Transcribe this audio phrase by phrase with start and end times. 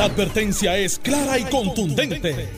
[0.00, 2.48] La advertencia es clara y contundente.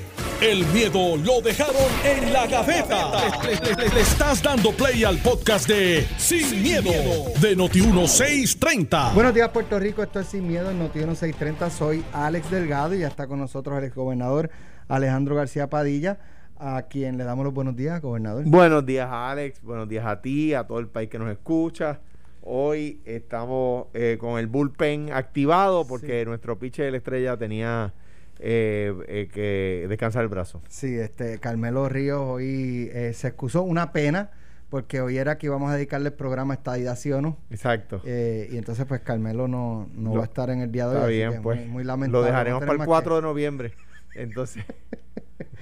[0.41, 3.11] El miedo lo dejaron en la gaveta.
[3.43, 6.93] Le, estás dando play al podcast de Sin, miedo,
[7.41, 9.15] de Noti1630.
[9.15, 10.05] Buenos días, Puerto Rico.
[10.05, 11.69] Esto es Sin Miedo en Noti1630.
[11.71, 14.49] Soy Alex Delgado y ya está con nosotros el exgobernador
[14.87, 16.21] Alejandro García Padilla,
[16.61, 18.45] a quien le damos los buenos días, gobernador.
[18.47, 19.61] Buenos días, Alex.
[19.63, 21.99] Buenos días a ti, a todo el país que nos escucha.
[22.45, 27.95] Hoy estamos eh, con el bullpen activado porque nuestro pitcher de la estrella tenía
[28.41, 30.61] eh, eh, que descansar el brazo.
[30.69, 33.63] Sí, este Carmelo Ríos hoy se excusó.
[33.63, 34.33] Una pena
[34.71, 37.39] porque hoy era que íbamos a dedicarle el programa a Estadidad, ¿sí o no?
[37.51, 38.03] Exacto.
[38.05, 41.21] y entonces, pues Carmelo no, no va a estar en el día de hoy.
[41.21, 41.65] Está bien, pues.
[41.69, 42.23] Muy, lamentable.
[42.23, 43.73] Lo dejaremos para el 4 de noviembre.
[44.17, 44.65] Entonces.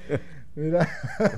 [0.54, 0.88] Mira.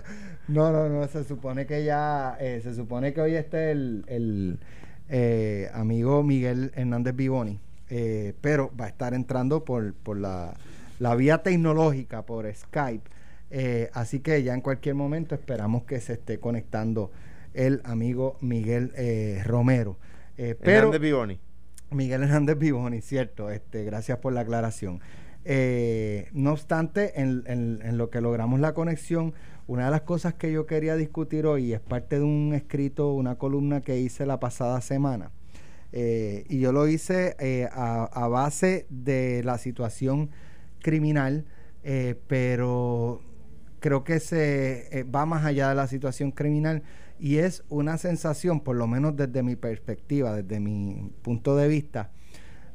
[0.47, 1.09] no, no, no.
[1.09, 2.37] Se supone que ya.
[2.39, 4.61] se supone que hoy esté el
[5.09, 7.61] eh, amigo Miguel Hernández Biboni,
[7.91, 10.55] eh, pero va a estar entrando por, la,
[11.17, 13.11] vía tecnológica, por Skype.
[13.51, 17.11] Eh, así que ya en cualquier momento esperamos que se esté conectando
[17.53, 18.93] el amigo Miguel
[19.45, 19.99] Romero.
[20.37, 21.39] pero, Hernández Biboni.
[21.91, 23.51] Miguel Hernández Biboni, cierto.
[23.51, 25.01] Este, gracias por la aclaración.
[26.33, 29.35] no obstante, en, en, lo que logramos la conexión,
[29.73, 33.37] una de las cosas que yo quería discutir hoy es parte de un escrito, una
[33.37, 35.31] columna que hice la pasada semana.
[35.93, 40.29] Eh, y yo lo hice eh, a, base de la situación
[40.81, 41.47] criminal,
[41.85, 43.23] eh, pero
[43.81, 46.83] creo que se va más allá de la situación criminal
[47.19, 52.11] y es una sensación, por lo menos desde mi perspectiva, desde mi punto de vista,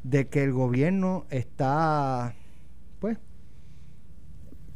[0.02, 2.34] de que el gobierno está,
[3.00, 3.20] pues,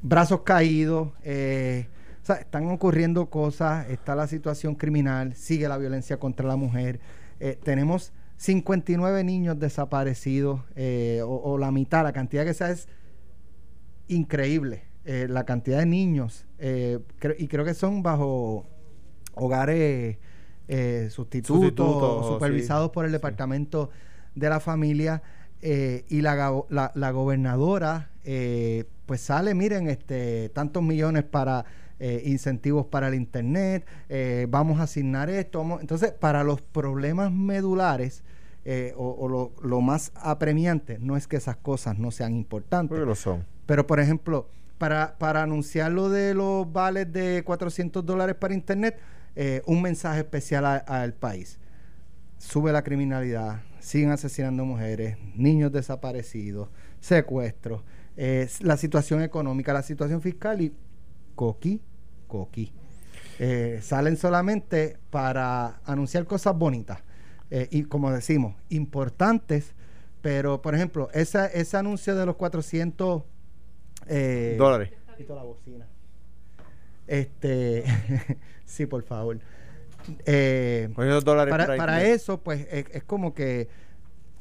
[0.04, 1.14] brazos caídos,
[2.22, 7.00] o sea, están ocurriendo cosas, está la situación criminal, sigue la violencia contra la mujer.
[7.40, 12.88] Eh, tenemos 59 niños desaparecidos, eh, o, la mitad, la cantidad que sea es
[14.08, 14.84] increíble.
[15.04, 18.68] Eh, la cantidad de niños, y creo que son bajo
[19.34, 20.18] hogares
[21.10, 23.90] sustitutos, supervisados por el Departamento
[24.36, 25.24] de la Familia.
[25.60, 31.66] y la, la, la gobernadora, pues sale, miren, este, tantos millones para
[32.04, 35.80] eh, incentivos para el Internet, eh, vamos a asignar esto.
[35.80, 38.24] entonces, para los problemas medulares
[38.66, 39.30] eh, o,
[39.62, 42.90] lo, más apremiante, no es que esas cosas no sean importantes.
[42.90, 43.46] Porque lo son.
[43.68, 48.98] Pero, por ejemplo, para, para anunciar lo de los vales de 400 dólares para Internet,
[49.68, 51.60] un mensaje especial al país.
[52.40, 56.70] Sube la criminalidad, siguen asesinando mujeres, niños desaparecidos,
[57.00, 57.84] secuestros,
[58.62, 60.74] la situación económica, la situación fiscal y
[61.36, 61.80] coqui
[62.32, 62.72] Coqui.
[63.40, 67.00] Eh, salen solamente para anunciar cosas bonitas
[67.50, 69.74] eh, y como decimos, importantes,
[70.22, 73.24] pero por ejemplo, esa, ese anuncio de los 400
[74.08, 74.92] eh, dólares.
[75.28, 75.86] La bocina.
[77.06, 77.84] Este,
[78.66, 79.40] sí, por favor.
[81.24, 83.68] dólares para, para eso, pues es, como que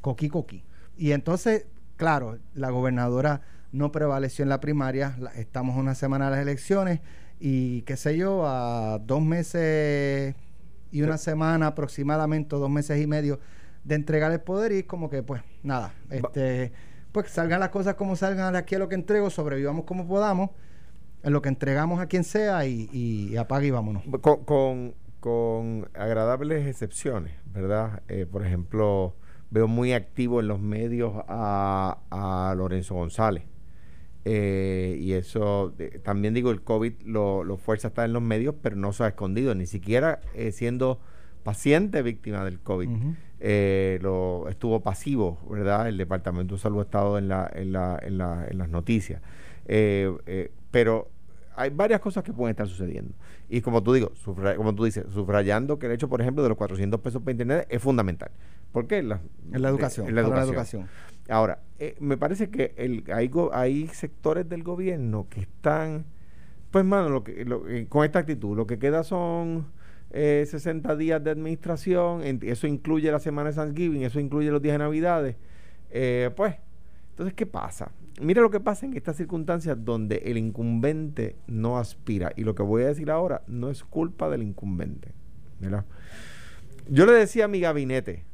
[0.00, 0.62] coqui coqui.
[0.96, 3.42] Y entonces, claro, la gobernadora
[3.72, 7.00] no prevaleció en la primaria, estamos una semana de las elecciones
[7.40, 10.34] y qué sé yo, a dos meses
[10.92, 13.40] y una semana aproximadamente, dos meses y medio
[13.82, 16.70] de entregar el poder y como que pues nada, este,
[17.12, 20.50] pues salgan las cosas como salgan de aquí a lo que entrego, sobrevivamos como podamos,
[21.22, 24.02] en lo que entregamos a quien sea y, y, apague y vámonos.
[24.20, 28.02] Con, con, agradables excepciones, ¿verdad?
[28.08, 29.14] Eh, por ejemplo,
[29.50, 33.44] veo muy activo en los medios a, a Lorenzo González
[34.24, 38.54] eh, y eso, también digo, el COVID lo, lo, fuerza a estar en los medios,
[38.60, 41.00] pero no se ha escondido, ni siquiera eh, siendo
[41.42, 42.88] paciente víctima del COVID.
[43.40, 45.88] Eh, lo estuvo pasivo, ¿verdad?
[45.88, 49.22] El Departamento de Salud ha estado en, la, en, la, en, la, en las noticias.
[50.70, 51.08] pero
[51.56, 53.14] hay varias cosas que pueden estar sucediendo.
[53.48, 54.12] Y como tú digo,
[54.56, 57.66] como tú dices, subrayando que el hecho, por ejemplo, de los 400 pesos para internet
[57.68, 58.30] es fundamental.
[58.72, 59.02] ¿Por qué?
[59.02, 59.20] La,
[59.52, 60.08] en la educación.
[60.08, 60.88] En la educación.
[61.30, 62.74] Ahora, eh, me parece que
[63.12, 66.04] hay, sectores del gobierno que están,
[66.70, 69.68] pues, mano, lo que, eh, con esta actitud, lo que queda son
[70.10, 74.74] eh, 60 días de administración, eso incluye la semana de Thanksgiving, eso incluye los días
[74.74, 75.36] de Navidades.
[75.90, 76.56] Eh, pues,
[77.10, 77.92] entonces, ¿qué pasa?
[78.20, 82.32] Mira lo que pasa en estas circunstancias donde el incumbente no aspira.
[82.36, 85.12] Y lo que voy a decir ahora no es culpa del incumbente.
[86.88, 88.24] Yo le decía a mi gabinete,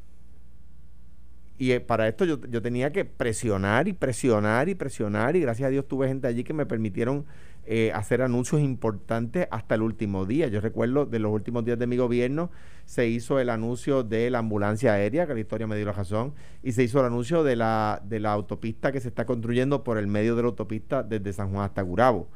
[1.59, 5.69] Y eh, para esto yo, yo, tenía que presionar y presionar y presionar y gracias
[5.69, 7.25] a Dios tuve gente allí que me permitieron
[7.69, 10.47] eh, hacer anuncios importantes hasta el último día.
[10.47, 12.49] Yo recuerdo de los últimos días de mi gobierno
[12.85, 16.33] se hizo el anuncio de la ambulancia aérea, que la historia me dio la razón,
[16.63, 19.99] y se hizo el anuncio de la, de la autopista que se está construyendo por
[19.99, 22.29] el medio de la autopista desde San Juan hasta Gurabo.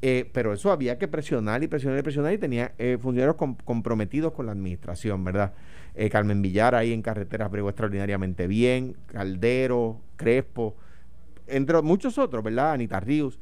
[0.00, 3.34] Eh, pero eso había que presionar y presionar y presionar y tenía funcionarios
[3.64, 5.54] comprometidos con la administración, ¿verdad?
[6.00, 10.76] Eh, Carmen Villar ahí en carreteras bregó extraordinariamente bien, Caldero, Crespo,
[11.48, 12.70] entre muchos otros, ¿verdad?
[12.70, 13.40] Anita Ríos.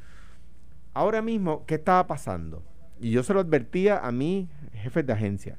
[0.94, 2.62] Ahora mismo, ¿qué estaba pasando?
[2.98, 5.58] Y yo se lo advertía a mi jefe de agencia.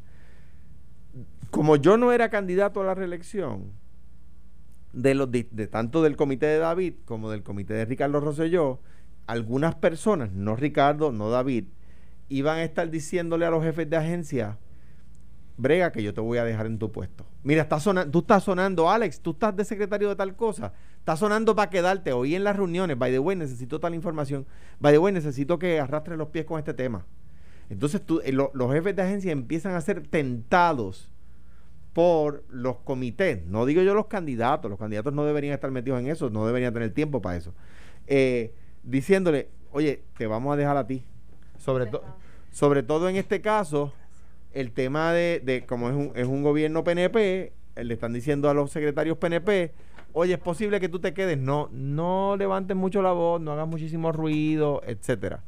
[1.51, 3.73] Como yo no era candidato a la reelección,
[4.91, 8.79] de, los, de, tanto del comité de David como del comité de Ricardo Rosselló,
[9.27, 11.65] algunas personas, no Ricardo, no David,
[12.27, 14.57] iban a estar diciéndole a los jefes de agencia,
[15.57, 17.25] brega que yo te voy a dejar en tu puesto.
[17.44, 21.19] Mira, está sonando, tú estás sonando, Alex, tú estás de secretario de tal cosa, estás
[21.19, 22.13] sonando para quedarte.
[22.13, 24.45] Hoy en las reuniones, by the way, necesito tal información.
[24.80, 27.06] By the way, necesito que arrastres los pies con este tema.
[27.69, 31.12] Entonces tú, eh, los jefes de agencia empiezan a ser tentados
[31.94, 33.44] por los comités.
[33.48, 36.71] No digo yo los candidatos, los candidatos no deberían estar metidos en eso, no deberían
[36.71, 37.56] tener tiempo para eso.
[38.06, 38.53] Eh,
[38.83, 41.03] diciéndole, oye, te vamos a dejar a ti.
[41.57, 41.89] Sobre,
[42.51, 43.94] sobre todo en este caso,
[44.59, 48.50] el tema de, de como es un, es un gobierno PNP, eh, le están diciendo
[48.50, 49.71] a los secretarios PNP,
[50.13, 53.68] oye, es posible que tú te quedes, no, no levantes mucho la voz, no hagas
[53.68, 55.44] muchísimo ruido, etcétera.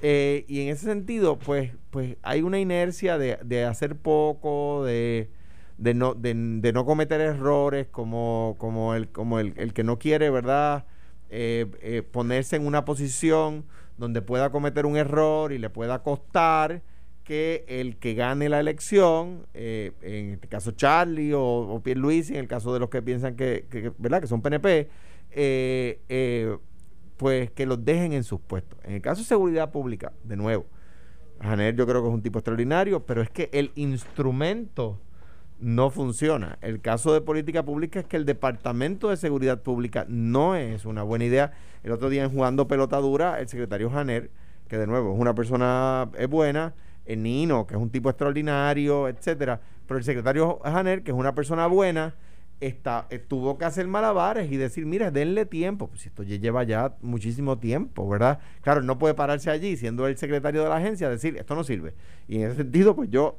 [0.00, 5.30] Eh, y en ese sentido, pues, pues hay una inercia de, de hacer poco, de,
[5.76, 10.30] de no, de, no cometer errores, como, como, el, como el, el que no quiere,
[10.30, 10.86] ¿verdad?
[11.28, 13.66] Eh, ponerse en una posición
[13.98, 16.82] donde pueda cometer un error y le pueda costar
[17.26, 22.36] que el que gane la elección, eh, en este caso Charlie o, o Luis en
[22.36, 24.20] el caso de los que piensan que, ¿verdad?
[24.20, 24.88] que son PNP,
[25.32, 26.56] eh, eh,
[27.16, 28.78] pues que los dejen en sus puestos.
[28.84, 30.66] En el caso de seguridad pública, de nuevo,
[31.40, 35.00] Janer yo creo que es un tipo extraordinario, pero es que el instrumento
[35.58, 36.58] no funciona.
[36.60, 41.02] El caso de política pública es que el Departamento de Seguridad Pública no es una
[41.02, 41.54] buena idea.
[41.82, 44.30] El otro día en Jugando Pelota Dura, el secretario Janer,
[44.68, 46.74] que de nuevo es una persona buena,
[47.06, 49.60] el Nino, que es un tipo extraordinario, etcétera.
[49.86, 52.14] Pero el secretario Janer, que es una persona buena,
[52.60, 55.88] está, eh, tuvo que hacer malabares y decir, mira, denle tiempo.
[55.88, 58.40] Pues esto lleva ya muchísimo tiempo, ¿verdad?
[58.62, 61.94] Claro, no puede pararse allí, siendo el secretario de la agencia, decir, esto no sirve.
[62.28, 63.38] Y en ese sentido, pues yo,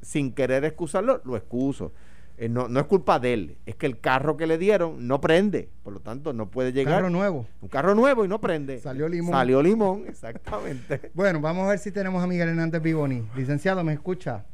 [0.00, 1.92] sin querer excusarlo, lo excuso.
[2.40, 5.20] Eh, no, no es culpa de él, es que el carro que le dieron no
[5.20, 6.94] prende, por lo tanto no puede llegar.
[6.94, 7.48] Carro nuevo.
[7.60, 8.78] Un carro nuevo y no prende.
[8.78, 9.32] Salió limón.
[9.32, 11.10] Salió limón, exactamente.
[11.14, 13.24] bueno, vamos a ver si tenemos a Miguel Hernández Vivoni.
[13.34, 14.44] Licenciado, ¿me escucha?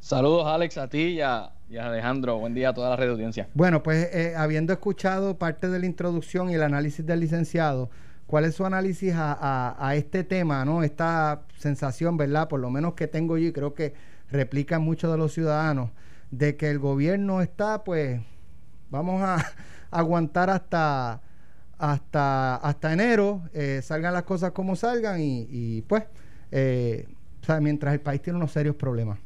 [0.00, 2.38] Saludos Alex a ti y a, Alejandro.
[2.38, 3.48] Buen día a toda la red de audiencia.
[3.54, 7.88] Bueno, pues eh, habiendo escuchado parte de la introducción y el análisis del licenciado,
[8.26, 10.82] ¿cuál es su análisis a, a, este tema, no?
[10.82, 12.48] Esta sensación, ¿verdad?
[12.48, 13.94] Por lo menos que tengo yo y creo que
[14.30, 15.88] replica muchos de los ciudadanos
[16.30, 18.20] de que el gobierno está, pues,
[18.90, 19.38] vamos a
[19.90, 21.22] aguantar hasta
[21.78, 26.04] hasta hasta enero, eh, salgan las cosas como salgan y, pues,
[26.52, 27.08] eh,
[27.60, 29.18] mientras el país tiene unos serios problemas.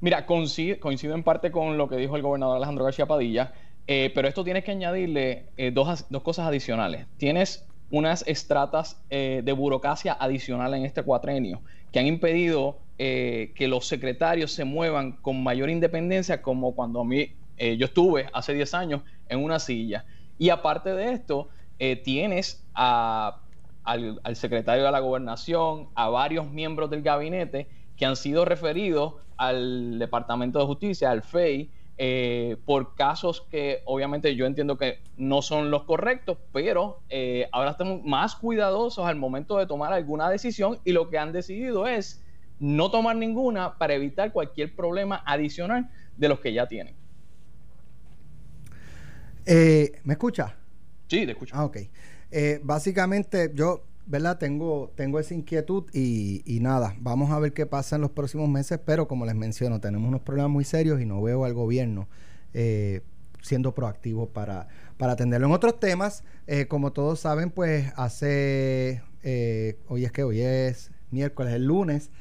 [0.00, 3.52] Mira, coincido, coincido en parte con lo que dijo el gobernador Alejandro García Padilla,
[3.86, 7.06] eh, pero esto tienes que añadirle dos, dos cosas adicionales.
[7.18, 11.60] Tienes unas estratas de burocracia adicional en este cuatrenio
[11.92, 17.04] que han impedido eh, que los secretarios se muevan con mayor independencia, como cuando a
[17.04, 20.04] mí eh, yo estuve hace 10 años en una silla.
[20.38, 21.48] Y aparte de esto,
[21.78, 23.40] eh, tienes al,
[24.22, 29.98] al, secretario de la gobernación, a varios miembros del gabinete que han sido referidos al
[29.98, 31.70] Departamento de Justicia, al FEI,
[32.64, 37.00] por casos que obviamente yo entiendo que no son los correctos, pero
[37.52, 41.86] ahora estamos más cuidadosos al momento de tomar alguna decisión y lo que han decidido
[41.86, 42.22] es
[42.62, 46.94] no tomar ninguna para evitar cualquier problema adicional de los que ya tienen.
[49.44, 50.54] Eh, ¿Me escucha?
[51.08, 51.56] Sí, te escucho.
[51.56, 51.78] Ah, ok.
[52.30, 54.38] Eh, básicamente yo, ¿verdad?
[54.38, 58.78] Tengo, tengo esa inquietud y, nada, vamos a ver qué pasa en los próximos meses,
[58.86, 62.06] pero como les menciono, tenemos unos problemas muy serios y no veo al gobierno
[62.54, 63.00] eh,
[63.40, 65.48] siendo proactivo para, para atenderlo.
[65.48, 66.22] En otros temas,
[66.68, 69.02] como todos saben, pues hace,
[69.88, 72.12] hoy es que hoy es miércoles, el lunes,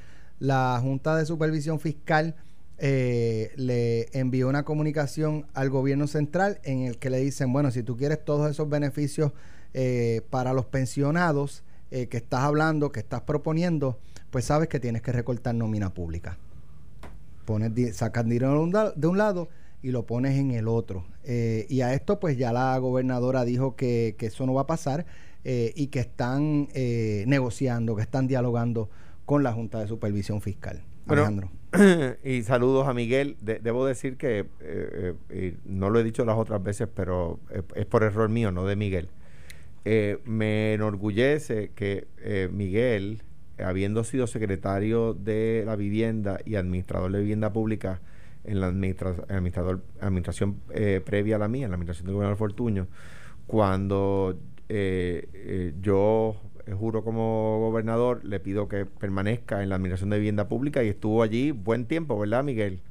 [0.42, 2.36] la Junta de Supervisión Fiscal
[2.80, 7.84] eh, le envió una comunicación al gobierno central en el que le dicen, bueno, si
[7.84, 9.34] tú quieres todos esos beneficios
[9.76, 14.00] eh, para los pensionados eh, que estás hablando, que estás proponiendo,
[14.32, 16.40] pues sabes que tienes que recortar nómina pública.
[17.46, 19.48] Pones, sacan dinero de un lado
[19.84, 21.06] y lo pones en el otro.
[21.24, 25.06] Y a esto pues ya la gobernadora dijo que, eso no va a pasar
[25.44, 26.68] y que están
[27.28, 28.90] negociando, que están dialogando
[29.32, 30.82] con la Junta de Supervisión Fiscal.
[31.08, 31.50] Alejandro.
[32.26, 33.38] y saludos a Miguel.
[33.40, 34.46] debo decir que,
[35.64, 37.40] no lo he dicho las otras veces, pero
[37.74, 39.08] es por error mío, no de Miguel.
[40.26, 43.22] me enorgullece que Miguel,
[43.58, 48.02] habiendo sido secretario de la vivienda y administrador de vivienda pública,
[48.44, 52.88] en la administrador, administración eh, previa a la mía, en la administración del gobernador Fortuño,
[53.48, 56.36] cuando eh, eh, yo
[56.78, 61.24] juro como gobernador, le pido que permanezca en la administración de vivienda pública y estuvo
[61.24, 62.82] allí buen tiempo, ¿verdad, Miguel?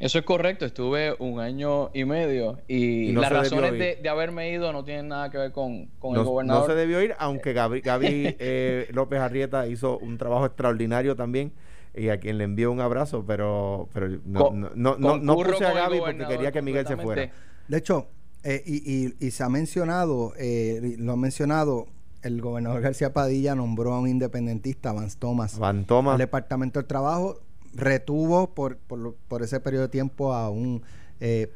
[0.00, 4.84] Eso es correcto, estuve un año y medio y, las razones de, haberme ido no
[4.84, 6.62] tienen nada que ver con, el gobernador.
[6.62, 8.36] No se debió ir, aunque Gaby, Gaby
[8.92, 11.52] López Arrieta hizo un trabajo extraordinario también
[11.94, 15.72] y a quien le envío un abrazo, pero, pero no, no, no, no, puse a
[15.72, 17.30] Gaby porque quería que Miguel se fuera.
[17.68, 18.08] De hecho,
[18.44, 21.86] eh, y, y, se ha mencionado, eh, lo ha mencionado,
[22.22, 26.12] el gobernador García Padilla nombró a un independentista, Vance Thomas, Van Thomas.
[26.12, 27.40] al Departamento del Trabajo,
[27.74, 30.82] retuvo por, por, por ese periodo de tiempo a un
[31.20, 31.50] eh,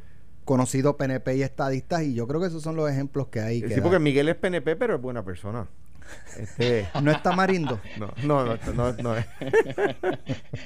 [0.45, 3.61] conocido PNP y estadista, y yo creo que esos son los ejemplos que hay.
[3.69, 5.67] Sí, porque Miguel es PNP, pero es buena persona.
[6.39, 7.81] Este, no está Marindo.
[7.99, 9.27] No, no, no, no, no es.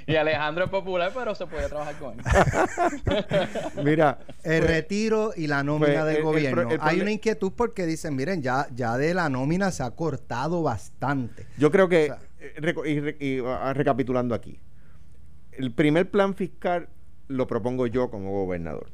[0.07, 2.25] y Alejandro es popular, pero se puede trabajar con él.
[3.85, 6.69] Mira, el pues, retiro y la nómina pues, del gobierno.
[6.81, 11.47] Hay una inquietud porque dicen, miren, ya, ya de la nómina se ha cortado bastante.
[11.57, 14.59] Yo creo que, eh, y, ah, recapitulando aquí,
[15.53, 16.89] el primer plan fiscal
[17.29, 18.91] lo propongo yo como gobernador.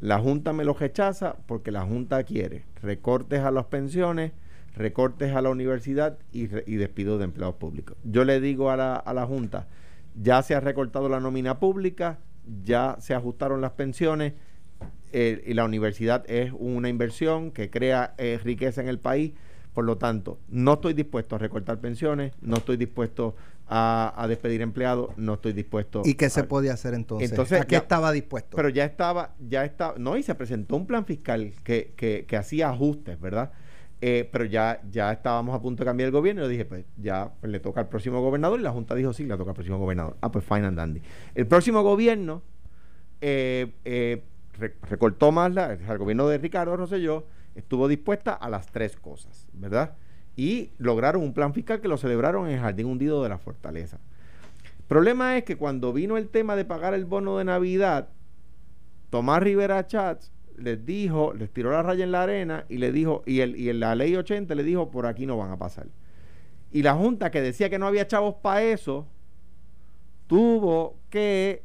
[0.00, 4.32] La Junta me lo rechaza porque la Junta quiere recortes a las pensiones
[4.76, 7.96] recortes a la universidad y, despido de empleados públicos.
[8.04, 9.66] Yo le digo a la, a la Junta,
[10.14, 12.18] ya se ha recortado la nómina pública,
[12.64, 14.34] ya se ajustaron las pensiones
[15.12, 19.32] eh, y la universidad es una inversión que crea eh, riqueza en el país.
[19.72, 23.36] Por lo tanto, no estoy dispuesto a recortar pensiones, no estoy dispuesto
[23.68, 26.00] a, despedir empleados, no estoy dispuesto.
[26.04, 27.30] ¿Y qué se podía hacer entonces?
[27.30, 28.56] entonces ¿A qué estaba dispuesto?
[28.56, 32.36] Pero ya estaba, ya estaba, no, y se presentó un plan fiscal que, que, que
[32.36, 33.52] hacía ajustes, ¿verdad?
[34.02, 36.84] Eh, pero ya, ya estábamos a punto de cambiar el gobierno y yo dije, pues
[36.98, 39.54] ya pues, le toca al próximo gobernador y la Junta dijo, sí, le toca al
[39.54, 40.16] próximo gobernador.
[40.20, 41.00] Ah, pues fine and dandy.
[41.34, 42.42] El próximo gobierno
[43.22, 44.22] eh, eh,
[44.82, 49.94] recortó más, la, el gobierno de Ricardo Rosselló estuvo dispuesta a las tres cosas, ¿verdad?
[50.36, 53.98] Y lograron un plan fiscal que lo celebraron en el Jardín Hundido de la Fortaleza.
[54.78, 58.10] El problema es que cuando vino el tema de pagar el bono de Navidad,
[59.08, 63.22] Tomás Rivera Chats les dijo, les tiró la raya en la arena y le dijo,
[63.26, 65.86] y, el, y la ley 80 le dijo, por aquí no van a pasar.
[66.72, 69.06] Y la Junta que decía que no había chavos para eso,
[70.26, 71.62] tuvo que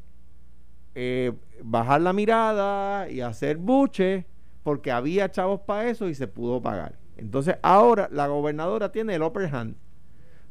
[0.95, 1.33] eh,
[1.63, 4.25] bajar la mirada y hacer buche
[4.63, 6.97] porque había chavos para eso y se pudo pagar.
[7.17, 9.75] Entonces ahora la gobernadora tiene el upper hand.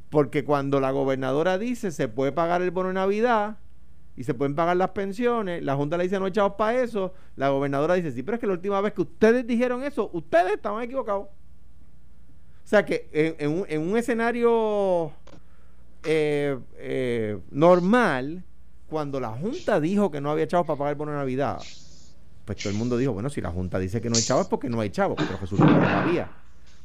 [0.09, 3.59] Porque cuando la gobernadora dice se puede pagar el bono de Navidad,
[4.21, 5.63] y se pueden pagar las pensiones.
[5.63, 7.15] La Junta le dice no echados para eso.
[7.37, 10.53] La gobernadora dice, sí, pero es que la última vez que ustedes dijeron eso, ustedes
[10.53, 11.23] estaban equivocados.
[11.23, 13.09] O sea que
[13.39, 15.11] en, un, escenario
[16.05, 18.45] eh, eh, normal,
[18.91, 21.59] cuando la Junta dijo que no había chavos para pagar el bono de Navidad,
[22.45, 24.49] pues todo el mundo dijo, bueno, si la Junta dice que no hay chavos es
[24.51, 26.31] porque no hay chavos, pero Jesús no había.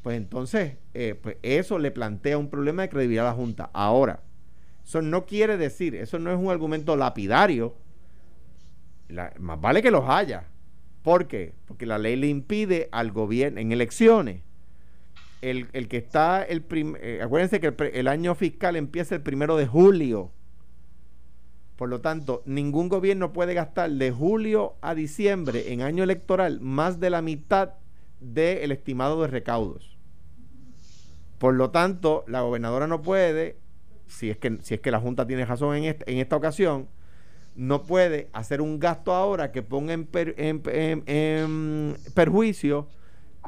[0.02, 3.70] Pues entonces, eh, pues eso le plantea un problema de credibilidad a la Junta.
[3.74, 4.22] Ahora,
[4.86, 7.76] eso no quiere decir, eso no es un argumento lapidario.
[9.40, 10.46] más vale que los haya.
[11.02, 11.54] ¿Por qué?
[11.66, 14.42] Porque la ley le impide al gobierno, en elecciones,
[15.42, 20.32] el, que está, el eh, acuérdense que el, año fiscal empieza el primero de julio.
[21.76, 27.00] Por lo tanto, ningún gobierno puede gastar de julio a diciembre en año electoral más
[27.00, 27.74] de la mitad
[28.20, 29.98] del estimado de recaudos.
[31.38, 33.58] Por lo tanto, la gobernadora no puede
[34.08, 36.88] si es que, si es que la Junta tiene razón en, en esta ocasión,
[37.56, 40.06] no puede hacer un gasto ahora que ponga en,
[42.14, 42.88] perjuicio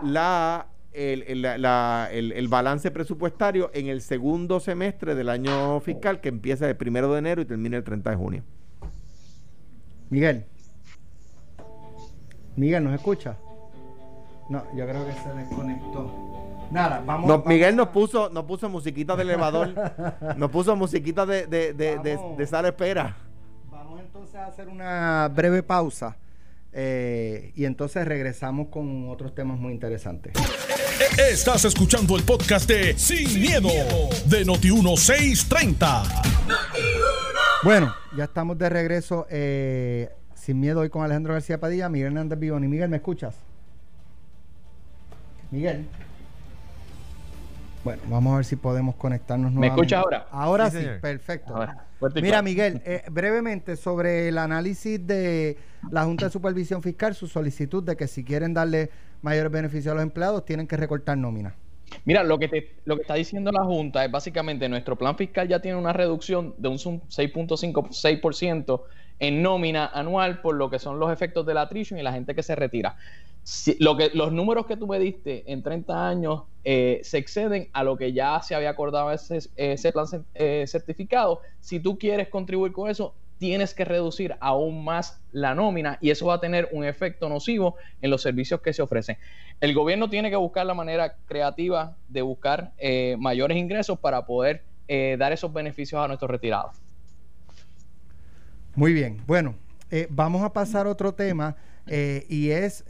[0.02, 6.78] la, el, el, balance presupuestario en el segundo semestre del año fiscal que empieza el
[6.78, 8.44] primero de enero y termina el 30 de junio.
[10.10, 10.46] Miguel.
[12.56, 13.38] Miguel, ¿nos escucha?
[14.50, 16.47] No, yo creo que se desconectó.
[16.72, 17.46] Nada, vamos.
[17.46, 19.74] Miguel nos puso, nos puso musiquita de elevador.
[20.36, 23.16] nos puso musiquita de, de, de, de, sala espera.
[23.72, 26.18] Vamos entonces a hacer una breve pausa.
[26.74, 30.34] Eh, y entonces regresamos con otros temas muy interesantes.
[31.18, 33.70] Estás escuchando el podcast de Sin, miedo,
[34.26, 36.04] de Noti1630.
[37.64, 39.26] Bueno, ya estamos de regreso.
[39.30, 42.68] Eh, Sin Miedo hoy con Alejandro García Padilla, Miguel Hernández Vivoni.
[42.68, 43.36] Miguel, ¿me escuchas?
[45.52, 45.88] Miguel.
[47.88, 49.78] Bueno, vamos a ver si podemos conectarnos nuevamente.
[49.78, 50.28] ¿Me escuchas ahora?
[50.30, 51.56] Ahora sí, perfecto.
[52.22, 55.56] Mira, Miguel, eh, brevemente sobre el análisis de
[55.90, 58.90] la Junta de Supervisión Fiscal, su solicitud de que si quieren darle
[59.22, 61.56] mayores beneficios a los empleados, tienen que recortar nómina.
[62.04, 65.48] Mira, lo que, te, lo que está diciendo la Junta es básicamente nuestro plan fiscal
[65.48, 68.82] ya tiene una reducción de un 6.56%
[69.20, 72.36] en nómina anual por lo que son los efectos de la attrition y la gente
[72.36, 72.96] que se retira.
[73.80, 77.84] lo que, los números que tú me diste en 30 años eh, se exceden a
[77.84, 81.42] lo que ya se había acordado ese, ese plan eh, certificado.
[81.60, 86.28] Si tú quieres contribuir con eso, tienes que reducir aún más la nómina y eso
[86.28, 89.18] va a tener un efecto nocivo en los servicios que se ofrecen.
[89.62, 94.64] El gobierno tiene que buscar la manera creativa de buscar eh, mayores ingresos para poder
[94.88, 96.76] eh, dar esos beneficios a nuestros retirados.
[98.78, 99.56] Muy bien, bueno,
[99.92, 101.58] eh, vamos a pasar a otro tema
[102.30, 102.86] y es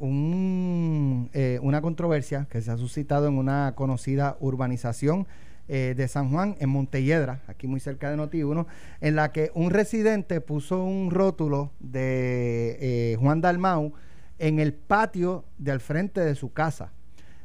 [0.00, 5.26] un, una controversia que se ha suscitado en una conocida urbanización
[5.68, 8.66] eh, de San Juan, en Montelledra, aquí muy cerca de Noti1,
[9.00, 13.92] en la que un residente puso un rótulo de eh, Juan Dalmau
[14.38, 16.92] en el patio de al frente de su casa.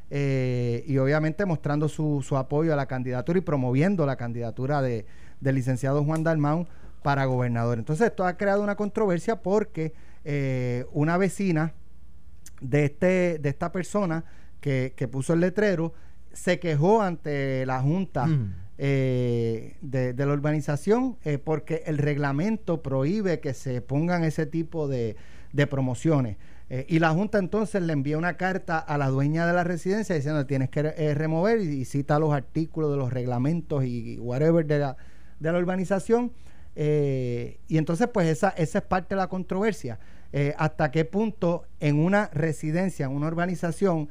[0.08, 5.04] Eh, y obviamente mostrando su, apoyo a la candidatura y promoviendo la candidatura de,
[5.40, 6.68] del licenciado Juan Dalmau
[7.02, 7.78] para gobernador.
[7.78, 9.92] Entonces esto ha creado una controversia porque
[10.92, 11.74] una vecina
[12.60, 14.24] de, este, de esta persona
[14.60, 15.92] que, que puso el letrero
[16.32, 18.54] se quejó ante la Junta mm.
[18.78, 25.16] eh, de, la urbanización eh, porque el reglamento prohíbe que se pongan ese tipo de,
[25.68, 26.38] promociones.
[26.70, 30.14] Eh, y la Junta entonces le envía una carta a la dueña de la residencia
[30.14, 30.82] diciendo tienes que
[31.14, 34.96] remover y, cita los artículos de los reglamentos y, whatever de la,
[35.38, 36.32] de la urbanización.
[36.74, 39.98] Y entonces pues esa, esa es parte de la controversia.
[40.56, 44.08] hasta qué punto en una residencia, en una urbanización,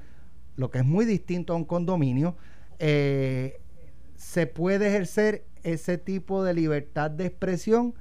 [0.56, 2.36] lo que es muy distinto a un condominio,
[2.80, 3.62] eh,
[4.16, 7.94] se puede ejercer ese tipo de libertad de expresión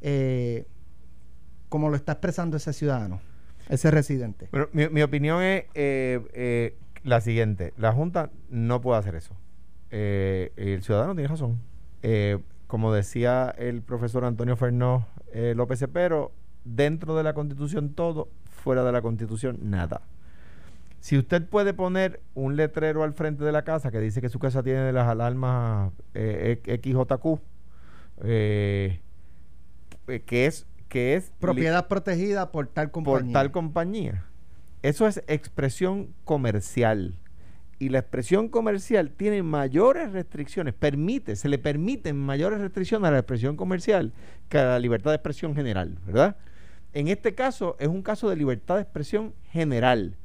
[0.00, 0.66] eh,
[1.68, 3.20] como lo está expresando ese ciudadano,
[3.68, 4.48] ese residente.
[4.72, 9.36] mi, opinión es eh, la siguiente, la Junta no puede hacer eso.
[9.90, 11.60] el ciudadano tiene razón.
[12.68, 15.08] Como decía el profesor Antonio Fernó
[15.54, 16.32] López Cepero,
[16.64, 20.02] dentro de la Constitución todo, fuera de la Constitución nada.
[21.00, 24.38] Si usted puede poner un letrero al frente de la casa que dice que su
[24.38, 27.40] casa tiene las alarmas eh, XJQ,
[28.24, 29.00] eh,
[30.08, 33.24] eh, que es que es propiedad protegida por tal compañía.
[33.24, 34.24] Por tal compañía.
[34.82, 37.14] Eso es expresión comercial.
[37.78, 43.18] Y la expresión comercial tiene mayores restricciones, permite, se le permiten mayores restricciones a la
[43.18, 44.12] expresión comercial
[44.48, 46.36] que a la libertad de expresión general, ¿verdad?
[46.92, 50.16] En este caso es un caso de libertad de expresión general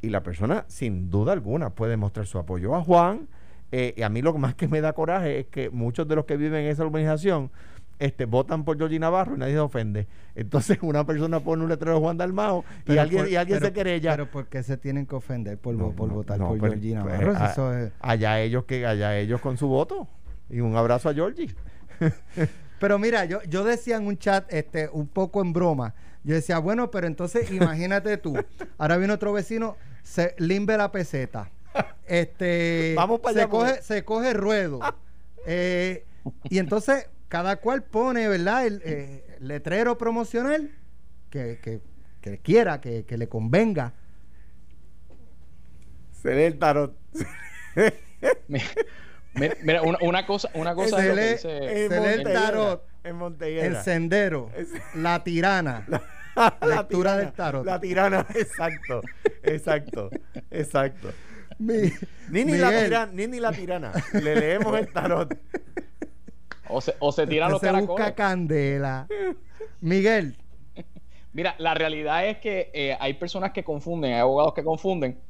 [0.00, 3.28] y la persona, sin duda alguna, puede mostrar su apoyo a Juan.
[3.70, 6.24] Eh, y a mí lo más que me da coraje es que muchos de los
[6.24, 7.50] que viven en esa urbanización
[7.98, 10.06] este, votan por Georgie Navarro y nadie se ofende.
[10.34, 14.12] Entonces una persona pone un letrero de Juan Dalmao y alguien, y alguien se querella.
[14.12, 17.34] Pero ¿por qué se tienen que ofender por, por votar por Georgie Navarro?
[17.34, 20.08] Pues, allá ellos que allá ellos con su voto.
[20.50, 21.54] Y un abrazo a Georgie.
[22.80, 25.94] pero mira, yo, yo decía en un chat este, un poco en broma
[26.28, 28.36] yo decía, bueno, pero entonces imagínate tú.
[28.76, 31.50] Ahora viene otro vecino, se limbe la peseta.
[32.06, 33.48] Este, Vamos para se allá.
[33.48, 34.80] Coge, se coge ruedo.
[35.50, 36.04] Eh,
[36.50, 38.66] y entonces cada cual pone, ¿verdad?
[38.66, 40.70] El eh, letrero promocional
[41.30, 41.58] que,
[42.20, 43.92] que, quiera, que, le convenga.
[46.22, 46.96] Se lee el tarot.
[49.62, 51.36] Mira, una, cosa, una cosa se, lee,
[51.94, 52.82] el tarot.
[53.04, 54.50] En El sendero.
[54.94, 55.86] La tirana.
[56.36, 57.66] La, lectura del tarot.
[57.66, 59.02] La tirana, exacto.
[59.42, 60.08] Exacto.
[60.52, 61.12] Exacto.
[61.58, 61.90] ni,
[62.30, 63.92] ni, la tirana, ni, ni la tirana.
[64.12, 65.36] Le leemos el tarot.
[66.70, 69.06] O se, o se tiran los se busca candela.
[69.80, 70.36] Miguel.
[71.32, 75.20] Mira, la realidad es que eh, hay personas que confunden, hay abogados que confunden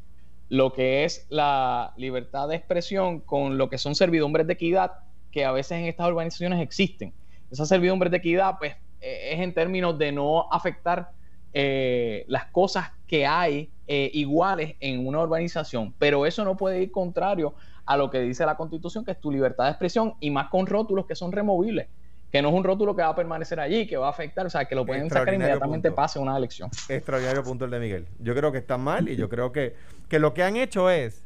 [0.48, 4.92] lo que es la libertad de expresión con lo que son servidumbres de equidad
[5.31, 7.12] que a veces en estas organizaciones existen.
[7.51, 11.11] Esas servidumbres de equidad, pues, eh, es en términos de no afectar
[11.53, 16.90] eh, las cosas que hay eh, iguales en una urbanización, pero eso no puede ir
[16.90, 17.55] contrario
[17.88, 20.66] a lo que dice la Constitución, que es tu libertad de expresión y más con
[20.66, 21.88] rótulos que son removibles,
[22.31, 24.51] que no es un rótulo que va a permanecer allí, que va a afectar, o
[24.51, 26.68] sea, que lo pueden sacar inmediatamente pase una elección.
[26.88, 28.07] Extraordinario punto el de Miguel.
[28.18, 29.74] Yo creo que está mal y yo creo que,
[30.11, 31.22] que lo que han hecho es,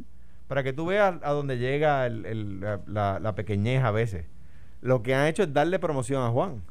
[0.47, 4.27] para que tú veas a dónde llega la pequeñez a veces,
[4.81, 6.63] lo que han hecho es darle promoción a Juan.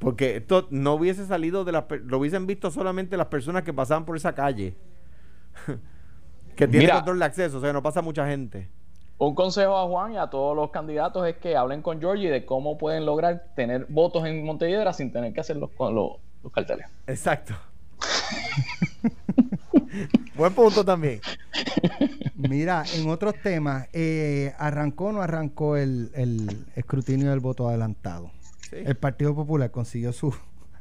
[0.00, 1.84] Porque esto no hubiese salido de las...
[2.04, 4.76] Lo hubiesen visto solamente las personas que pasaban por esa calle.
[6.58, 8.68] que tienen control de acceso, o sea, no pasa mucha gente.
[9.18, 12.44] Un consejo a Juan y a todos los candidatos es que hablen con Georgie de
[12.44, 16.16] cómo pueden lograr tener votos en Montelledra sin tener que hacerlos con los,
[16.52, 16.86] carteles.
[17.06, 17.54] Exacto.
[20.36, 21.20] Buen punto también.
[22.34, 26.10] Mira, en otros temas, eh, ¿arrancó o no arrancó el,
[26.74, 28.32] escrutinio del voto adelantado?
[28.72, 30.34] El Partido Popular consiguió su,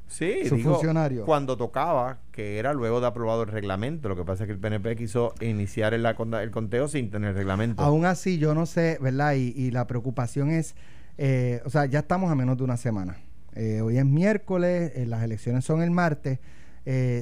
[0.08, 1.26] Sí, funcionario.
[1.26, 4.10] Cuando tocaba, que era luego de aprobado el reglamento.
[4.10, 7.82] Lo que pasa es que el PNP quiso iniciar el, el conteo sin tener reglamento.
[7.84, 9.34] Aún así, yo no sé, ¿verdad?
[9.34, 10.76] Y, la preocupación es,
[11.18, 13.18] eh, o sea, ya estamos a menos de una semana.
[13.54, 16.40] Eh, hoy es miércoles, eh, las elecciones son el martes.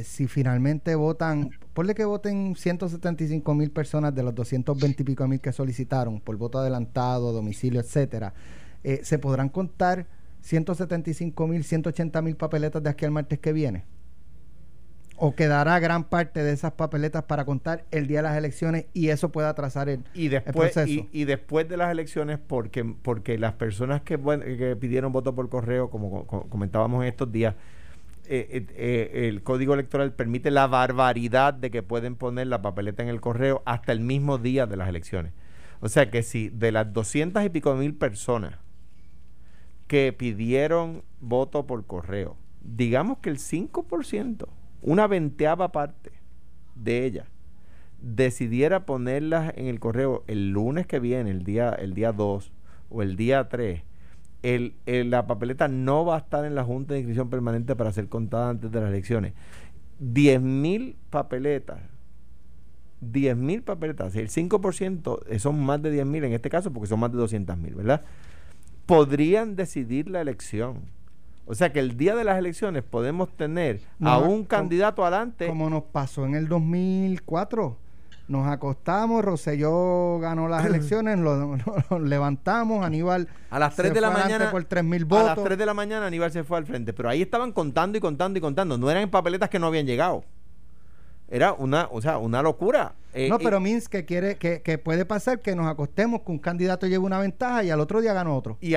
[0.03, 5.41] si finalmente votan, ponle que voten 175 mil personas de los 220 y pico mil
[5.41, 8.35] que solicitaron por voto adelantado, domicilio, etcétera,
[9.01, 10.05] se podrán contar
[10.45, 13.83] 175 mil, 180 mil papeletas de aquí al martes que viene?
[15.17, 19.09] ¿O quedará gran parte de esas papeletas para contar el día de las elecciones y
[19.09, 21.07] eso puede atrasar el, y después, proceso?
[21.11, 24.19] Y, después de las elecciones, porque, porque las personas que,
[24.79, 27.55] pidieron voto por correo, como comentábamos en estos días,
[28.27, 33.01] eh, eh, eh, el código electoral permite la barbaridad de que pueden poner la papeleta
[33.01, 35.33] en el correo hasta el mismo día de las elecciones.
[35.79, 38.64] O sea que si de las doscientas y pico mil personas
[39.87, 44.47] que pidieron voto por correo, digamos que el 5%,
[44.81, 46.11] una venteava parte
[46.75, 47.27] de ellas,
[48.01, 52.51] decidiera ponerlas en el correo el lunes que viene, el día, el día 2
[52.89, 53.83] o el día 3,
[54.43, 58.07] el, la papeleta no va a estar en la Junta de Inscripción Permanente para ser
[58.09, 59.33] contada antes de las elecciones.
[60.01, 61.79] 10.000 papeletas
[63.01, 67.17] 10.000 papeletas, el 5% son más de 10.000 en este caso porque son más de
[67.17, 68.03] 200.000, ¿verdad?
[68.85, 70.81] Podrían decidir la elección.
[71.47, 75.47] O sea que el día de las elecciones podemos tener a un candidato adelante.
[75.47, 77.77] Como nos pasó en el 2004.
[78.27, 81.55] Nos acostamos, Roselló ganó las elecciones, lo,
[81.99, 85.29] levantamos, Aníbal a las 3 de la mañana por 3000 votos.
[85.29, 87.99] A las 3 de la mañana Aníbal se fue al frente, pero ahí estaban contando
[87.99, 90.23] y contando y contando, no eran en papeletas que no habían llegado.
[91.29, 92.93] Era una, o sea, una locura.
[93.13, 96.39] Eh, no, pero Minsk que quiere, que, que, puede pasar que nos acostemos que un
[96.39, 98.57] candidato lleve una ventaja y al otro día ganó otro.
[98.61, 98.75] Y,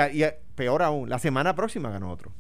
[0.55, 2.33] peor aún, la semana próxima ganó otro.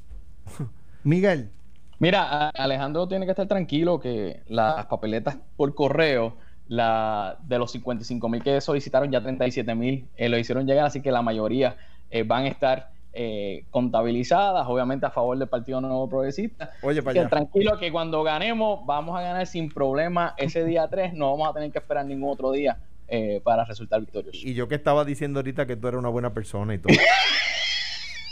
[1.04, 1.50] Miguel.
[1.98, 6.36] Mira, Alejandro tiene que estar tranquilo que las papeletas por correo,
[6.68, 11.02] la de los 55 mil que solicitaron, ya 37 mil eh, lo hicieron llegar, así
[11.02, 11.76] que la mayoría
[12.10, 16.72] eh, van a estar eh, contabilizadas, obviamente a favor del Partido Nuevo Progresista.
[16.82, 21.30] Oye, que tranquilo que cuando ganemos vamos a ganar sin problema ese día 3, no
[21.32, 24.44] vamos a tener que esperar ningún otro día eh, para resultar victoriosos.
[24.44, 26.94] Y yo que estaba diciendo ahorita que tú eres una buena persona y todo.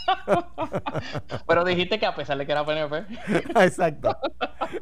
[1.47, 3.05] Pero dijiste que a pesar de que era PNP.
[3.61, 4.17] exacto.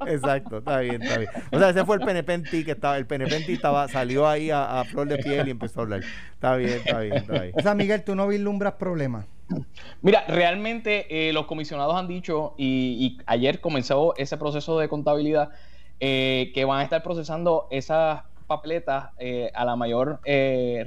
[0.08, 1.30] Exacto, está bien, está bien.
[1.52, 3.88] O sea, ese fue el PNP en ti que estaba, el PNP en ti estaba,
[3.88, 6.02] salió ahí a, flor de piel y empezó a hablar.
[6.34, 7.54] Está bien, está bien, está bien.
[7.56, 9.26] O sea, Miguel, tú no vislumbras problemas.
[10.02, 15.50] Mira, realmente eh, los comisionados han dicho, y, ayer comenzó ese proceso de contabilidad,
[16.00, 20.20] eh, que van a estar procesando esas papeletas eh, a la mayor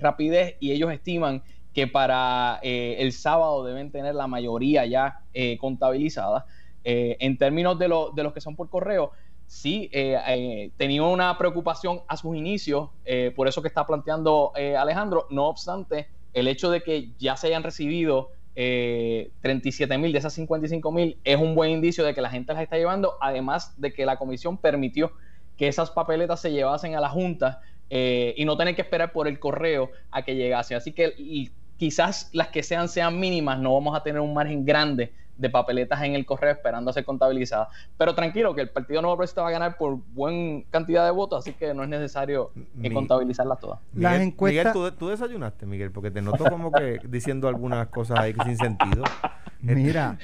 [0.01, 1.43] rapidez y ellos estiman
[1.75, 5.23] que para el sábado deben tener la mayoría ya
[5.61, 6.47] contabilizada.
[6.85, 9.13] en términos de, de los que son por correo,
[9.47, 12.91] sí eh, tenía una preocupación a sus inicios,
[13.35, 15.27] por eso que está planteando Alejandro.
[15.31, 20.33] No obstante, el hecho de que ya se hayan recibido eh, 37 mil de esas
[20.33, 23.93] 55 mil es un buen indicio de que la gente las está llevando, además de
[23.93, 25.13] que la comisión permitió
[25.57, 29.29] que esas papeletas se llevasen a la Junta eh, y no tener que esperar por
[29.29, 30.75] el correo a que llegase.
[30.75, 35.13] Así que quizás las que sean sean mínimas, no vamos a tener un margen grande
[35.39, 37.69] de papeletas en el correo esperando a ser contabilizadas.
[37.97, 41.41] Pero tranquilo, que el Partido Nuevo Progresista va a ganar por buena cantidad de votos,
[41.41, 42.51] así que no es necesario
[42.93, 43.79] contabilizarlas todas.
[43.95, 48.57] Las Miguel, ¿tú, desayunaste, Miguel, porque te noto como que diciendo algunas cosas ahí sin
[48.57, 49.05] sentido.
[49.61, 50.19] Mira,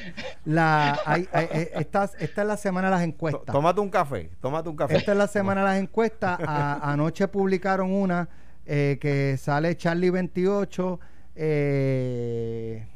[0.44, 3.44] la, hay, eh, esta, esta, es la semana de las encuestas.
[3.46, 4.96] Tómate un café, tómate un café.
[4.96, 6.38] Esta es la semana de las encuestas.
[6.46, 8.28] anoche publicaron una
[8.64, 11.00] eh, que sale Charlie 28.
[11.36, 12.86] Eh,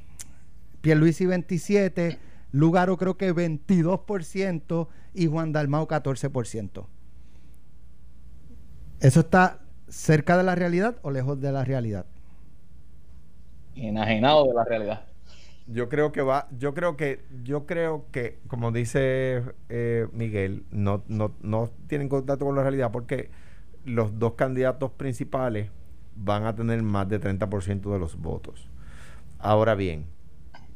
[0.80, 2.18] Pierluisi 27,
[2.52, 6.86] Lugaro creo que 22% y Juan Dalmau 14%.
[9.00, 12.06] ¿Eso está cerca de la realidad o lejos de la realidad?
[13.74, 15.04] Enajenado de la realidad.
[15.66, 21.04] Yo creo que va, yo creo que, yo creo que, como dice eh, Miguel, no,
[21.08, 23.30] no, no tienen contacto con la realidad porque
[23.84, 25.70] los dos candidatos principales
[26.16, 28.68] van a tener más de 30% de los votos.
[29.38, 30.06] Ahora bien,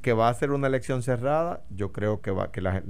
[0.03, 2.83] que va a ser una elección cerrada, yo creo que va que la,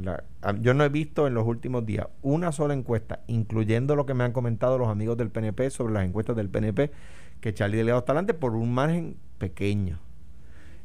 [0.60, 4.24] yo no he visto en los últimos días una sola encuesta, incluyendo lo que me
[4.24, 6.90] han comentado los amigos del PNP sobre las encuestas del PNP,
[7.40, 9.98] que Charlie Delgado está adelante por un margen pequeño.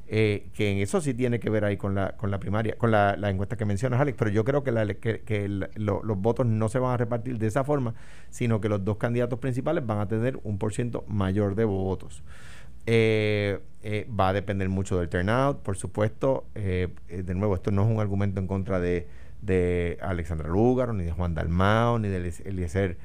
[0.10, 2.92] Eh, que en eso sí tiene que ver ahí con la, con la primaria, con
[2.92, 6.80] la, encuesta que mencionas, Alex, pero yo creo que, la, que, los votos no se
[6.80, 7.94] van a repartir de esa forma,
[8.30, 12.24] sino que los dos candidatos principales van a tener un por ciento mayor de votos.
[12.88, 16.46] Eh, eh, va a depender mucho del turnout, por supuesto.
[16.56, 19.08] de nuevo, esto no es un argumento en contra de,
[19.42, 22.98] de Alexandra Lúgaro, ni de Juan Dalmao, ni de Eliezer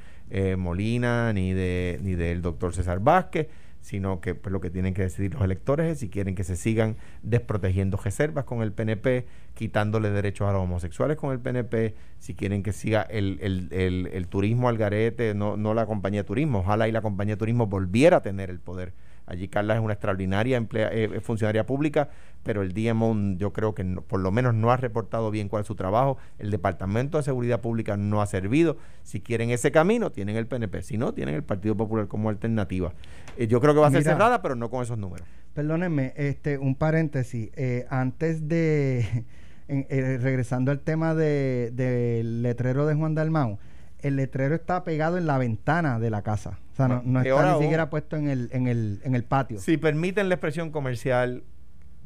[0.56, 3.48] Molina, ni, de, ni del doctor César Vázquez
[3.82, 6.56] sino que pues, lo que tienen que decidir los electores es si quieren que se
[6.56, 12.34] sigan desprotegiendo reservas con el PNP, quitándole derechos a los homosexuales con el PNP, si
[12.34, 16.60] quieren que siga el, el, el, turismo al garete, no, no la compañía de turismo,
[16.60, 18.92] ojalá y la compañía de turismo volviera a tener el poder
[19.32, 22.10] Allí Carla es una extraordinaria emplea, eh, funcionaria pública,
[22.42, 25.66] pero el DMO yo creo que por lo menos no ha reportado bien cuál es
[25.66, 26.18] su trabajo.
[26.38, 28.76] El Departamento de Seguridad Pública no ha servido.
[29.04, 30.82] Si quieren ese camino, tienen el PNP.
[30.82, 32.92] Si no, tienen el Partido Popular como alternativa.
[33.38, 35.26] Eh, yo creo que va a ser cerrada, pero no con esos números.
[35.54, 37.48] Perdónenme, este, un paréntesis.
[37.54, 39.24] Eh, antes de,
[39.88, 43.58] regresando al tema del de, letrero de Juan Dalmau,
[44.00, 46.58] el letrero está pegado en la ventana de la casa.
[46.72, 49.58] O sea, no, está ni siquiera puesto en el, en, el, en el patio.
[49.58, 51.44] Si permiten la expresión comercial,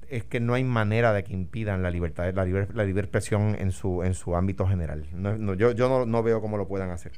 [0.08, 3.70] es que no hay manera de que impidan la libertad, la, la libre expresión en
[3.70, 5.06] su, en su ámbito general.
[5.12, 7.12] No, yo yo no, veo cómo lo puedan hacer.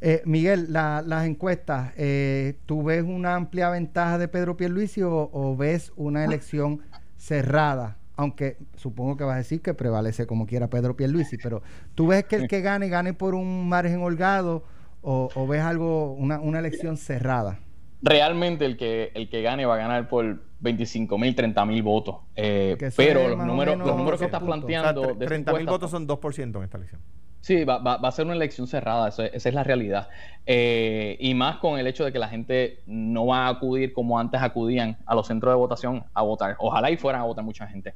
[0.00, 5.56] Eh, Miguel, las encuestas, eh, ¿tú ves una amplia ventaja de Pedro Pierluisi o, o
[5.56, 6.82] ves una elección
[7.16, 11.62] cerrada aunque supongo que vas a decir que prevalece como quiera Pedro Pierluisi, pero
[11.94, 14.64] ¿tú ves que el que gane, gane por un margen holgado
[15.02, 17.60] o, ves algo, una, una, elección cerrada?
[18.02, 22.16] Realmente el que, el que gane va a ganar por 25 mil, 30 mil votos.
[22.36, 25.16] Eh, pero los números, los números que estás planteando...
[25.16, 27.00] 30 mil votos son 2% en esta elección.
[27.40, 30.08] Sí, va, va, a ser una elección cerrada, esa es la realidad.
[30.44, 34.18] Eh, y más con el hecho de que la gente no va a acudir como
[34.18, 36.56] antes acudían a los centros de votación a votar.
[36.58, 37.94] Ojalá y fueran a votar mucha gente.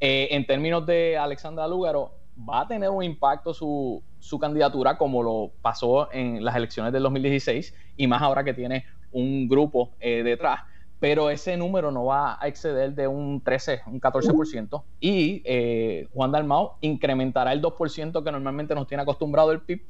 [0.00, 5.22] Eh, en términos de Alexandra Lúgaro, va a tener un impacto su, su candidatura como
[5.22, 10.22] lo pasó en las elecciones del 2016 y más ahora que tiene un grupo eh,
[10.22, 10.60] detrás
[11.04, 14.84] pero ese número no va a exceder de un 13, un 14%.
[15.00, 19.82] Y eh, Juan Dalmao incrementará el 2% que normalmente nos tiene acostumbrado el PIB.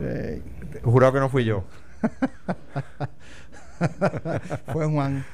[0.00, 0.42] Eh,
[0.84, 1.64] jurado que no fui yo.
[4.72, 5.24] fue Juan.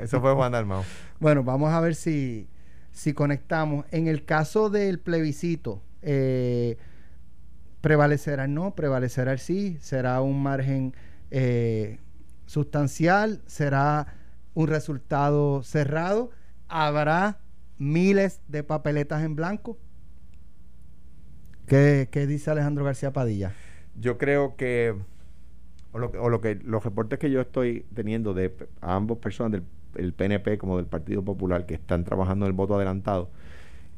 [0.00, 0.82] Eso fue Juan Dalmao.
[1.18, 2.48] Bueno, vamos a ver si,
[2.92, 3.86] si conectamos.
[3.90, 6.76] En el caso del plebiscito, eh,
[7.80, 10.94] prevalecerá el no, prevalecerá el sí, será un margen
[11.30, 11.98] eh,
[12.46, 14.14] sustancial, será
[14.54, 16.30] un resultado cerrado,
[16.68, 17.38] habrá
[17.78, 19.78] miles de papeletas en blanco.
[21.66, 23.52] ¿Qué, dice Alejandro García Padilla?
[23.94, 24.96] Yo creo que
[25.92, 29.64] o lo, que los reportes que yo estoy teniendo de ambos personas del
[30.12, 33.30] PNP como del Partido Popular que están trabajando en el voto adelantado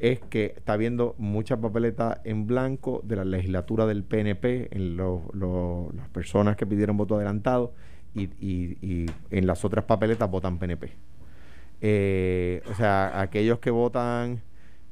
[0.03, 6.09] es que está habiendo mucha papeleta en blanco de la legislatura del PNP en las
[6.13, 7.73] personas que pidieron voto adelantado
[8.13, 10.91] y, en las otras papeletas votan PNP.
[11.81, 14.43] Eh, o sea, aquellos que votan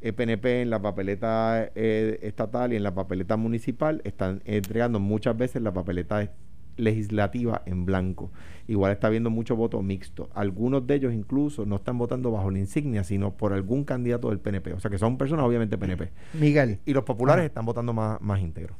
[0.00, 5.36] PNP eh, en la papeleta eh, estatal y en la papeleta municipal están entregando muchas
[5.36, 6.28] veces la papeleta
[6.80, 8.30] legislativa en blanco.
[8.66, 10.28] Igual está habiendo mucho voto mixto.
[10.34, 14.38] Algunos de ellos incluso no están votando bajo la insignia, sino por algún candidato del
[14.38, 14.72] PNP.
[14.72, 16.10] O sea que son personas obviamente PNP.
[16.34, 16.78] Miguel.
[16.86, 18.76] Y los populares están votando más, más íntegros.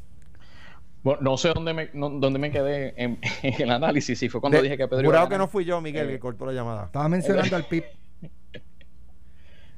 [1.02, 4.76] Bueno, no sé dónde me, dónde me quedé en, el análisis, si fue cuando dije
[4.76, 5.04] que Pedro...
[5.04, 6.84] Jurado que no fui yo, Miguel, eh, que cortó la llamada.
[6.86, 7.84] Estaba mencionando al PIB.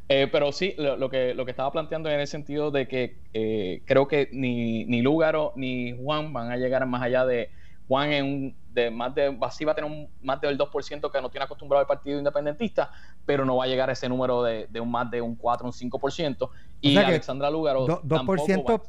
[0.08, 3.80] Eh, pero sí, lo, que, lo que estaba planteando en el sentido de que eh,
[3.86, 7.48] creo que ni, ni Lúgaro ni Juan van a llegar más allá de
[7.92, 11.20] Juan en un, de más de, así va a tener un, más del 2% que
[11.20, 12.90] no tiene acostumbrado el Partido Independentista,
[13.26, 15.72] pero no va a llegar a ese número de, un más de un 4, un
[15.72, 16.48] 5%.
[16.80, 18.82] Y Alexandra Lugaro 2%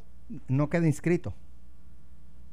[0.48, 1.34] no queda inscrito.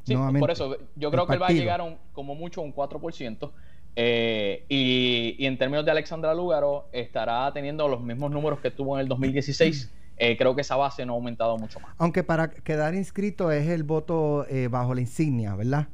[0.03, 3.51] Sí, por eso yo creo que él va a llegar como mucho a un 4%.
[3.95, 8.97] Eh, y, y, en términos de Alexandra Lugaro, estará teniendo los mismos números que tuvo
[8.97, 9.89] en el 2016.
[10.17, 11.95] Eh, creo que esa base no ha aumentado mucho más.
[11.97, 15.87] Aunque para quedar inscrito es el voto eh, bajo la insignia, ¿verdad?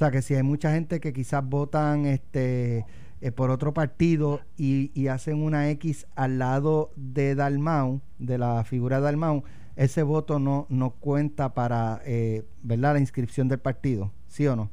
[0.00, 2.86] O sea, que si hay mucha gente que quizás votan este
[3.20, 8.96] eh, por otro partido y, hacen una X al lado de Dalmau, de la figura
[8.96, 9.44] de Dalmau,
[9.76, 12.94] ese voto no, no cuenta para eh, ¿verdad?
[12.94, 14.70] la inscripción del partido, ¿sí o no?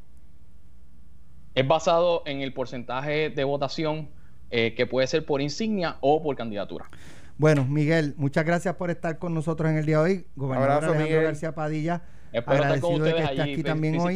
[1.56, 4.08] Es basado en el porcentaje de votación
[4.50, 6.90] eh, que puede ser por insignia o por candidatura.
[7.38, 10.26] Bueno, Miguel, muchas gracias por estar con nosotros en el día de hoy.
[10.38, 11.24] Gobernador Abrazo, Alejandro Miguel.
[11.26, 14.16] García Padilla, Espero estar con agradecido de que esté allí aquí también hoy.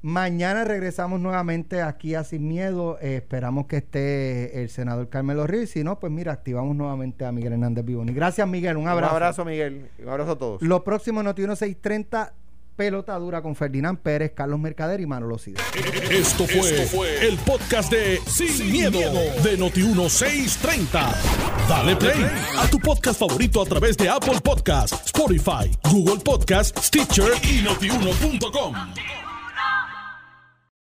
[0.00, 2.98] Mañana regresamos nuevamente aquí a Sin Miedo.
[3.00, 5.70] Eh, esperamos que esté el senador Carmelo Ríos.
[5.70, 8.12] Si no, pues mira, activamos nuevamente a Miguel Hernández Vivoni.
[8.12, 8.76] Gracias, Miguel.
[8.76, 9.10] Un abrazo.
[9.10, 9.88] Un abrazo, Miguel.
[10.00, 10.62] Un abrazo a todos.
[10.62, 12.32] Lo próximo, Noti 1630,
[12.76, 15.64] pelota dura con Ferdinand Pérez, Carlos Mercader y Manolo Sidre.
[16.12, 21.12] Esto fue, el podcast de Sin, miedo, de Noti1630.
[21.68, 22.24] Dale play
[22.56, 28.74] a tu podcast favorito a través de Apple Podcasts, Spotify, Google Podcasts, Stitcher y notiuno.com.